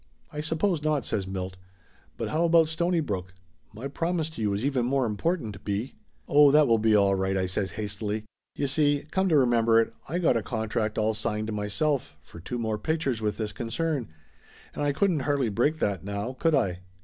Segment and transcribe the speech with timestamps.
[0.33, 1.57] "I suppose not," says Milt.
[2.17, 3.35] "But how about Stony brook?
[3.71, 5.93] My promise to you is even more important, B."
[6.27, 8.23] "Oh, that will be all right!" I says hastily.
[8.55, 12.57] "You see, come to remember it, I got a contract all signed myself, for two
[12.57, 14.07] more pictures with this concern,
[14.73, 16.79] and I couldn't hardly break that, now could I